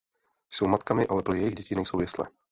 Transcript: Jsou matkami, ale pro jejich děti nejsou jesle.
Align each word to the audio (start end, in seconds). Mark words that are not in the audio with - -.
Jsou 0.49 0.67
matkami, 0.67 1.07
ale 1.07 1.23
pro 1.23 1.35
jejich 1.35 1.55
děti 1.55 1.75
nejsou 1.75 1.99
jesle. 2.01 2.27